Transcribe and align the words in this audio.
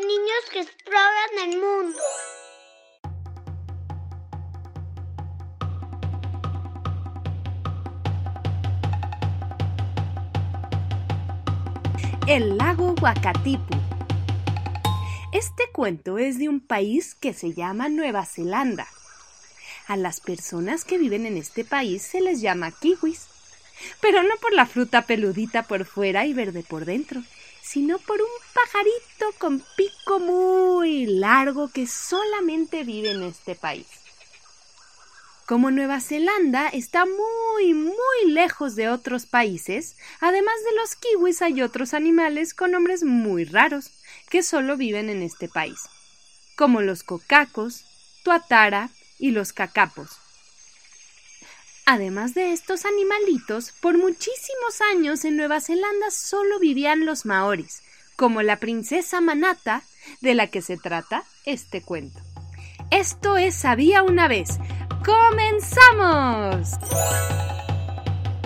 niños 0.00 0.44
que 0.52 0.60
exploran 0.60 1.50
el 1.50 1.60
mundo. 1.60 1.98
El 12.26 12.58
lago 12.58 12.94
Wakatipu. 13.00 13.62
Este 15.32 15.64
cuento 15.72 16.18
es 16.18 16.38
de 16.38 16.48
un 16.48 16.60
país 16.60 17.14
que 17.14 17.32
se 17.32 17.54
llama 17.54 17.88
Nueva 17.88 18.24
Zelanda. 18.24 18.86
A 19.86 19.96
las 19.96 20.20
personas 20.20 20.84
que 20.84 20.98
viven 20.98 21.26
en 21.26 21.36
este 21.36 21.64
país 21.64 22.02
se 22.02 22.20
les 22.20 22.40
llama 22.40 22.70
kiwis, 22.70 23.26
pero 24.00 24.22
no 24.22 24.36
por 24.36 24.52
la 24.52 24.66
fruta 24.66 25.02
peludita 25.02 25.62
por 25.62 25.86
fuera 25.86 26.26
y 26.26 26.34
verde 26.34 26.62
por 26.62 26.84
dentro, 26.84 27.22
sino 27.68 27.98
por 27.98 28.18
un 28.18 28.28
pajarito 28.54 29.38
con 29.38 29.62
pico 29.76 30.20
muy 30.20 31.04
largo 31.04 31.68
que 31.68 31.86
solamente 31.86 32.82
vive 32.82 33.10
en 33.10 33.22
este 33.22 33.54
país. 33.54 33.86
Como 35.46 35.70
Nueva 35.70 36.00
Zelanda 36.00 36.68
está 36.68 37.04
muy, 37.04 37.74
muy 37.74 38.30
lejos 38.30 38.74
de 38.74 38.88
otros 38.88 39.26
países, 39.26 39.96
además 40.20 40.54
de 40.64 40.76
los 40.76 40.94
kiwis 40.96 41.42
hay 41.42 41.60
otros 41.60 41.92
animales 41.92 42.54
con 42.54 42.70
nombres 42.70 43.04
muy 43.04 43.44
raros 43.44 43.90
que 44.30 44.42
solo 44.42 44.78
viven 44.78 45.10
en 45.10 45.22
este 45.22 45.46
país, 45.46 45.80
como 46.56 46.80
los 46.80 47.02
cocacos, 47.02 47.84
tuatara 48.24 48.88
y 49.18 49.32
los 49.32 49.52
cacapos. 49.52 50.27
Además 51.90 52.34
de 52.34 52.52
estos 52.52 52.84
animalitos, 52.84 53.72
por 53.80 53.96
muchísimos 53.96 54.82
años 54.92 55.24
en 55.24 55.38
Nueva 55.38 55.58
Zelanda 55.58 56.10
solo 56.10 56.58
vivían 56.58 57.06
los 57.06 57.24
maoris, 57.24 57.82
como 58.14 58.42
la 58.42 58.58
princesa 58.58 59.22
Manata, 59.22 59.82
de 60.20 60.34
la 60.34 60.48
que 60.48 60.60
se 60.60 60.76
trata 60.76 61.24
este 61.46 61.80
cuento. 61.80 62.20
Esto 62.90 63.38
es 63.38 63.64
Había 63.64 64.02
una 64.02 64.28
vez. 64.28 64.58
¡Comenzamos! 65.02 66.72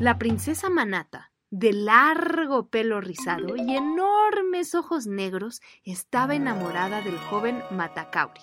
La 0.00 0.16
princesa 0.16 0.70
Manata, 0.70 1.30
de 1.50 1.74
largo 1.74 2.70
pelo 2.70 3.02
rizado 3.02 3.54
y 3.54 3.76
enormes 3.76 4.74
ojos 4.74 5.06
negros, 5.06 5.60
estaba 5.84 6.34
enamorada 6.34 7.02
del 7.02 7.18
joven 7.18 7.62
Matacauri. 7.70 8.40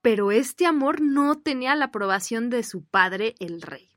Pero 0.00 0.30
este 0.30 0.64
amor 0.64 1.00
no 1.00 1.40
tenía 1.40 1.74
la 1.74 1.86
aprobación 1.86 2.50
de 2.50 2.62
su 2.62 2.84
padre, 2.84 3.34
el 3.40 3.62
rey. 3.62 3.95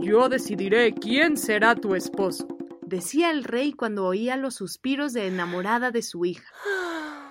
Yo 0.00 0.28
decidiré 0.28 0.94
quién 0.94 1.36
será 1.36 1.74
tu 1.74 1.94
esposo. 1.94 2.46
decía 2.82 3.30
el 3.30 3.44
rey 3.44 3.72
cuando 3.72 4.04
oía 4.04 4.36
los 4.36 4.56
suspiros 4.56 5.12
de 5.12 5.26
enamorada 5.26 5.90
de 5.90 6.02
su 6.02 6.24
hija. 6.26 6.52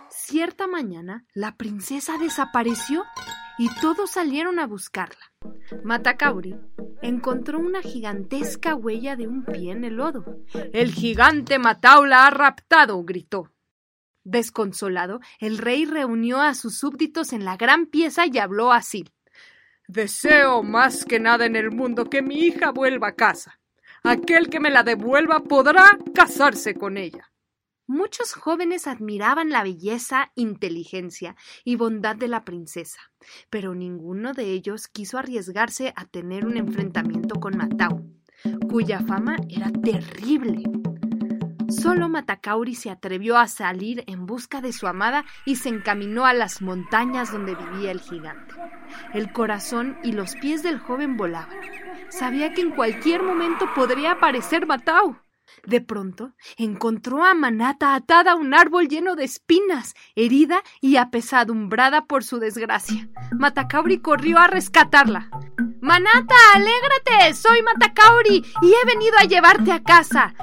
Cierta 0.10 0.66
mañana, 0.68 1.26
la 1.34 1.56
princesa 1.56 2.18
desapareció 2.18 3.04
y 3.60 3.70
todos 3.80 4.12
salieron 4.12 4.58
a 4.60 4.66
buscarla. 4.66 5.34
Matacauri 5.84 6.56
encontró 7.02 7.60
una 7.60 7.82
gigantesca 7.82 8.76
huella 8.76 9.16
de 9.16 9.28
un 9.28 9.46
pie 9.46 9.72
en 9.72 9.84
el 9.84 9.98
lodo. 9.98 10.26
El 10.74 10.92
gigante 10.92 11.60
Matau 11.60 12.06
la 12.06 12.26
ha 12.26 12.32
raptado, 12.32 13.04
gritó. 13.04 13.52
Desconsolado, 14.24 15.20
el 15.40 15.58
rey 15.58 15.86
reunió 15.86 16.42
a 16.42 16.54
sus 16.54 16.78
súbditos 16.78 17.34
en 17.34 17.46
la 17.46 17.58
gran 17.58 17.86
pieza 17.88 18.26
y 18.26 18.38
habló 18.38 18.72
así. 18.72 19.06
Deseo 19.92 20.64
más 20.64 21.04
que 21.04 21.20
nada 21.20 21.46
en 21.46 21.58
el 21.58 21.70
mundo 21.70 22.10
que 22.10 22.22
mi 22.22 22.36
hija 22.36 22.72
vuelva 22.72 23.10
a 23.10 23.16
casa. 23.16 23.60
Aquel 24.04 24.50
que 24.50 24.62
me 24.62 24.70
la 24.70 24.84
devuelva 24.84 25.42
podrá 25.42 26.00
casarse 26.16 26.76
con 26.76 26.96
ella. 26.96 27.30
Muchos 27.88 28.32
jóvenes 28.32 28.88
admiraban 28.88 29.50
la 29.50 29.64
belleza, 29.64 30.32
inteligencia 30.36 31.36
y 31.66 31.76
bondad 31.76 32.16
de 32.16 32.30
la 32.30 32.46
princesa, 32.46 33.02
pero 33.50 33.76
ninguno 33.76 34.32
de 34.32 34.52
ellos 34.52 34.88
quiso 34.88 35.18
arriesgarse 35.18 35.92
a 35.98 36.06
tener 36.06 36.46
un 36.46 36.56
enfrentamiento 36.56 37.42
con 37.42 37.58
Matau, 37.58 38.10
cuya 38.70 39.02
fama 39.02 39.36
era 39.50 39.72
terrible. 39.74 40.64
Solo 41.68 42.08
Matacauri 42.08 42.76
se 42.76 42.92
atrevió 42.92 43.38
a 43.38 43.50
salir 43.50 44.06
en 44.08 44.26
busca 44.26 44.62
de 44.62 44.72
su 44.72 44.88
amada 44.88 45.26
y 45.46 45.58
se 45.58 45.68
encaminó 45.68 46.26
a 46.26 46.34
las 46.34 46.62
montañas 46.62 47.34
donde 47.34 47.56
vivía 47.56 47.92
el 47.92 48.00
gigante. 48.00 48.54
El 49.14 49.32
corazón 49.32 49.98
y 50.04 50.12
los 50.12 50.36
pies 50.36 50.64
del 50.64 50.80
joven 50.80 51.18
volaban. 51.18 51.58
Sabía 52.10 52.54
que 52.54 52.62
en 52.62 52.72
cualquier 52.72 53.24
momento 53.24 53.66
podría 53.74 54.14
aparecer 54.14 54.66
Matau. 54.68 55.18
De 55.66 55.82
pronto 55.82 56.34
encontró 56.58 57.24
a 57.24 57.34
Manata 57.34 57.94
atada 57.94 58.32
a 58.32 58.36
un 58.36 58.54
árbol 58.54 58.88
lleno 58.88 59.16
de 59.16 59.26
espinas, 59.26 59.94
herida 60.16 60.64
y 60.80 60.96
apesadumbrada 60.96 62.06
por 62.06 62.24
su 62.24 62.40
desgracia. 62.40 63.10
Matacauri 63.32 64.00
corrió 64.00 64.40
a 64.40 64.48
rescatarla. 64.48 65.30
Manata, 65.82 66.36
alégrate. 66.56 67.34
Soy 67.34 67.62
Matacauri 67.64 68.44
y 68.62 68.74
he 68.74 68.86
venido 68.86 69.18
a 69.18 69.26
llevarte 69.26 69.72
a 69.72 69.84
casa. 69.84 70.34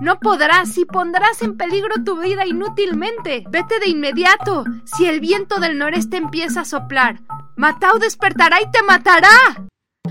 No 0.00 0.20
podrás 0.20 0.78
y 0.78 0.84
pondrás 0.84 1.42
en 1.42 1.56
peligro 1.56 2.02
tu 2.04 2.20
vida 2.20 2.46
inútilmente. 2.46 3.44
Vete 3.50 3.80
de 3.80 3.88
inmediato. 3.88 4.64
Si 4.84 5.06
el 5.06 5.20
viento 5.20 5.58
del 5.58 5.76
noreste 5.76 6.16
empieza 6.16 6.60
a 6.60 6.64
soplar, 6.64 7.20
Matau 7.56 7.98
despertará 7.98 8.62
y 8.62 8.70
te 8.70 8.82
matará. 8.82 9.28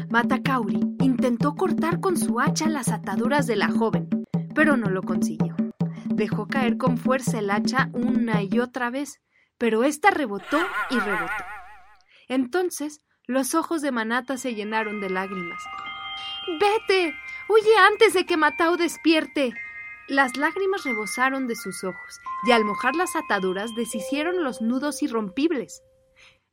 Matacauri 0.09 0.79
intentó 0.99 1.55
cortar 1.55 1.99
con 1.99 2.17
su 2.17 2.39
hacha 2.39 2.67
las 2.67 2.89
ataduras 2.89 3.47
de 3.47 3.55
la 3.55 3.69
joven, 3.69 4.09
pero 4.53 4.75
no 4.75 4.89
lo 4.89 5.01
consiguió. 5.01 5.55
Dejó 6.05 6.47
caer 6.47 6.77
con 6.77 6.97
fuerza 6.97 7.39
el 7.39 7.49
hacha 7.49 7.89
una 7.93 8.43
y 8.43 8.59
otra 8.59 8.89
vez, 8.89 9.21
pero 9.57 9.83
ésta 9.83 10.11
rebotó 10.11 10.59
y 10.89 10.99
rebotó. 10.99 11.43
Entonces 12.27 13.01
los 13.25 13.55
ojos 13.55 13.81
de 13.81 13.91
Manata 13.91 14.37
se 14.37 14.55
llenaron 14.55 14.99
de 14.99 15.09
lágrimas. 15.09 15.61
Vete. 16.59 17.15
Huye 17.49 17.77
antes 17.89 18.13
de 18.13 18.25
que 18.25 18.37
Matau 18.37 18.77
despierte. 18.77 19.53
Las 20.07 20.37
lágrimas 20.37 20.83
rebosaron 20.83 21.47
de 21.47 21.55
sus 21.55 21.83
ojos, 21.83 22.19
y 22.47 22.51
al 22.51 22.63
mojar 22.63 22.95
las 22.95 23.15
ataduras 23.15 23.75
deshicieron 23.75 24.43
los 24.43 24.61
nudos 24.61 25.03
irrompibles. 25.03 25.81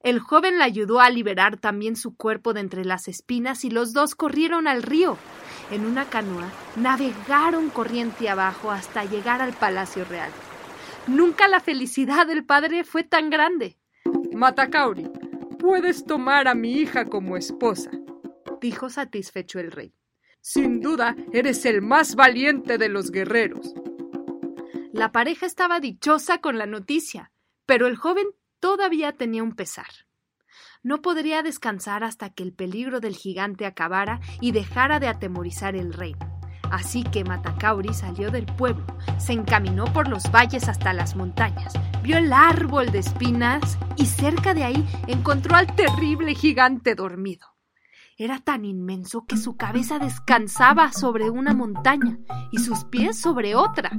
El 0.00 0.18
joven 0.18 0.58
la 0.58 0.64
ayudó 0.64 1.00
a 1.00 1.08
liberar 1.08 1.58
también 1.58 1.96
su 1.96 2.16
cuerpo 2.16 2.52
de 2.52 2.60
entre 2.60 2.84
las 2.84 3.08
espinas 3.08 3.64
y 3.64 3.70
los 3.70 3.92
dos 3.92 4.14
corrieron 4.14 4.68
al 4.68 4.82
río. 4.82 5.16
En 5.70 5.86
una 5.86 6.04
canoa 6.04 6.50
navegaron 6.76 7.70
corriente 7.70 8.28
abajo 8.28 8.70
hasta 8.70 9.04
llegar 9.04 9.40
al 9.40 9.54
palacio 9.54 10.04
real. 10.04 10.30
Nunca 11.06 11.48
la 11.48 11.60
felicidad 11.60 12.26
del 12.26 12.44
padre 12.44 12.84
fue 12.84 13.02
tan 13.04 13.30
grande, 13.30 13.78
Matacauri, 14.34 15.08
puedes 15.60 16.04
tomar 16.04 16.48
a 16.48 16.54
mi 16.54 16.72
hija 16.72 17.04
como 17.04 17.36
esposa. 17.36 17.90
dijo 18.60 18.90
satisfecho 18.90 19.60
el 19.60 19.70
rey. 19.70 19.94
Sin 20.46 20.82
duda, 20.82 21.16
eres 21.32 21.64
el 21.64 21.80
más 21.80 22.16
valiente 22.16 22.76
de 22.76 22.90
los 22.90 23.10
guerreros. 23.10 23.72
La 24.92 25.10
pareja 25.10 25.46
estaba 25.46 25.80
dichosa 25.80 26.42
con 26.42 26.58
la 26.58 26.66
noticia, 26.66 27.32
pero 27.64 27.86
el 27.86 27.96
joven 27.96 28.26
todavía 28.60 29.12
tenía 29.12 29.42
un 29.42 29.56
pesar. 29.56 29.86
No 30.82 31.00
podría 31.00 31.42
descansar 31.42 32.04
hasta 32.04 32.28
que 32.28 32.42
el 32.42 32.52
peligro 32.52 33.00
del 33.00 33.16
gigante 33.16 33.64
acabara 33.64 34.20
y 34.42 34.52
dejara 34.52 35.00
de 35.00 35.08
atemorizar 35.08 35.76
el 35.76 35.94
reino. 35.94 36.38
Así 36.70 37.04
que 37.04 37.24
Matacauri 37.24 37.94
salió 37.94 38.30
del 38.30 38.44
pueblo, 38.44 38.84
se 39.16 39.32
encaminó 39.32 39.86
por 39.94 40.08
los 40.08 40.30
valles 40.30 40.68
hasta 40.68 40.92
las 40.92 41.16
montañas, 41.16 41.72
vio 42.02 42.18
el 42.18 42.34
árbol 42.34 42.92
de 42.92 42.98
espinas 42.98 43.78
y 43.96 44.04
cerca 44.04 44.52
de 44.52 44.64
ahí 44.64 44.86
encontró 45.06 45.56
al 45.56 45.74
terrible 45.74 46.34
gigante 46.34 46.94
dormido. 46.94 47.53
Era 48.16 48.38
tan 48.38 48.64
inmenso 48.64 49.24
que 49.26 49.36
su 49.36 49.56
cabeza 49.56 49.98
descansaba 49.98 50.92
sobre 50.92 51.30
una 51.30 51.54
montaña 51.54 52.18
y 52.52 52.58
sus 52.58 52.84
pies 52.84 53.20
sobre 53.20 53.54
otra. 53.54 53.90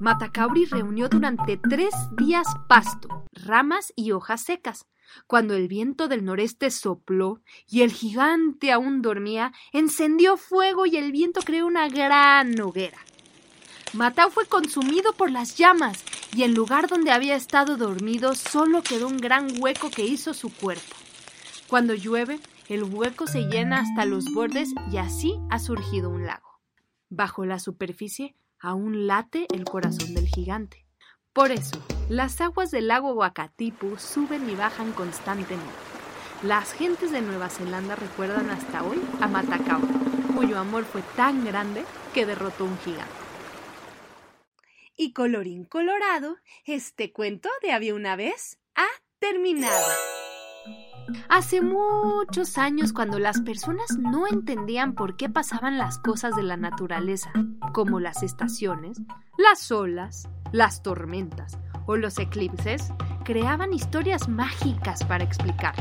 Matacauri 0.00 0.66
reunió 0.66 1.08
durante 1.08 1.56
tres 1.56 1.94
días 2.16 2.46
pasto, 2.68 3.24
ramas 3.32 3.92
y 3.96 4.12
hojas 4.12 4.42
secas. 4.42 4.86
Cuando 5.26 5.54
el 5.54 5.68
viento 5.68 6.08
del 6.08 6.24
noreste 6.24 6.70
sopló 6.70 7.40
y 7.68 7.82
el 7.82 7.92
gigante 7.92 8.72
aún 8.72 9.00
dormía, 9.00 9.52
encendió 9.72 10.36
fuego 10.36 10.86
y 10.86 10.96
el 10.96 11.12
viento 11.12 11.40
creó 11.40 11.66
una 11.66 11.88
gran 11.88 12.58
hoguera. 12.60 12.98
Matau 13.92 14.30
fue 14.30 14.46
consumido 14.46 15.12
por 15.12 15.30
las 15.30 15.56
llamas 15.56 16.04
y 16.34 16.42
en 16.42 16.52
lugar 16.52 16.88
donde 16.88 17.12
había 17.12 17.36
estado 17.36 17.76
dormido 17.76 18.34
solo 18.34 18.82
quedó 18.82 19.06
un 19.06 19.18
gran 19.18 19.46
hueco 19.60 19.88
que 19.90 20.04
hizo 20.04 20.34
su 20.34 20.52
cuerpo. 20.52 20.96
Cuando 21.68 21.94
llueve, 21.94 22.40
el 22.68 22.84
hueco 22.84 23.26
se 23.26 23.42
llena 23.42 23.80
hasta 23.80 24.04
los 24.04 24.32
bordes 24.32 24.70
y 24.90 24.96
así 24.96 25.38
ha 25.50 25.58
surgido 25.58 26.08
un 26.08 26.26
lago. 26.26 26.60
Bajo 27.10 27.44
la 27.44 27.58
superficie 27.58 28.34
aún 28.58 29.06
late 29.06 29.46
el 29.54 29.64
corazón 29.64 30.14
del 30.14 30.26
gigante. 30.26 30.86
Por 31.34 31.50
eso, 31.50 31.82
las 32.08 32.40
aguas 32.40 32.70
del 32.70 32.88
lago 32.88 33.12
Wakatipu 33.12 33.98
suben 33.98 34.48
y 34.48 34.54
bajan 34.54 34.92
constantemente. 34.92 35.66
Las 36.42 36.72
gentes 36.72 37.10
de 37.10 37.20
Nueva 37.20 37.50
Zelanda 37.50 37.96
recuerdan 37.96 38.48
hasta 38.50 38.82
hoy 38.82 39.00
a 39.20 39.28
Matacao, 39.28 39.80
cuyo 40.34 40.58
amor 40.58 40.84
fue 40.84 41.02
tan 41.16 41.44
grande 41.44 41.84
que 42.14 42.24
derrotó 42.24 42.64
un 42.64 42.78
gigante. 42.78 43.12
Y 44.96 45.12
colorín 45.12 45.64
colorado, 45.64 46.36
este 46.64 47.12
cuento 47.12 47.48
de 47.62 47.72
había 47.72 47.94
una 47.94 48.16
vez 48.16 48.58
ha 48.74 48.86
terminado. 49.18 50.13
Hace 51.28 51.60
muchos 51.60 52.58
años, 52.58 52.92
cuando 52.92 53.18
las 53.18 53.40
personas 53.40 53.98
no 53.98 54.26
entendían 54.26 54.94
por 54.94 55.16
qué 55.16 55.28
pasaban 55.28 55.78
las 55.78 55.98
cosas 55.98 56.36
de 56.36 56.42
la 56.42 56.56
naturaleza, 56.56 57.32
como 57.72 58.00
las 58.00 58.22
estaciones, 58.22 59.00
las 59.36 59.70
olas, 59.70 60.28
las 60.52 60.82
tormentas 60.82 61.58
o 61.86 61.96
los 61.96 62.18
eclipses, 62.18 62.92
creaban 63.24 63.72
historias 63.72 64.28
mágicas 64.28 65.04
para 65.04 65.24
explicar. 65.24 65.74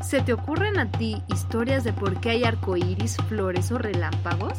¿Se 0.00 0.20
te 0.20 0.32
ocurren 0.32 0.78
a 0.78 0.90
ti 0.90 1.22
historias 1.28 1.84
de 1.84 1.92
por 1.92 2.20
qué 2.20 2.30
hay 2.30 2.44
arcoíris, 2.44 3.16
flores 3.28 3.70
o 3.70 3.78
relámpagos? 3.78 4.58